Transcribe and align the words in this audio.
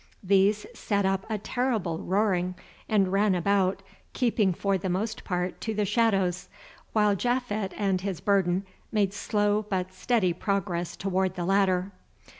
These 0.23 0.65
set 0.73 1.05
up 1.05 1.27
a 1.29 1.37
terrible 1.37 1.99
roaring, 1.99 2.55
and 2.89 3.11
ran 3.11 3.35
about, 3.35 3.83
keeping 4.13 4.51
for 4.51 4.75
the 4.75 4.89
most 4.89 5.23
part 5.23 5.61
to 5.61 5.75
the 5.75 5.85
shadows, 5.85 6.49
while 6.91 7.15
Japhet 7.15 7.71
and 7.77 8.01
his 8.01 8.19
burden 8.19 8.65
made 8.91 9.13
slow 9.13 9.63
but 9.69 9.93
steady 9.93 10.33
progress 10.33 10.95
toward 10.95 11.35
the 11.35 11.45
ladder. 11.45 11.91